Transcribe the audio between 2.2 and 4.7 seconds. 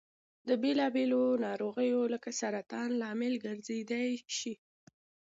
سرطان لامل ګرځيدای شي.